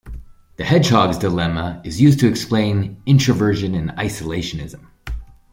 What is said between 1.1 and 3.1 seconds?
dilemma is used to explain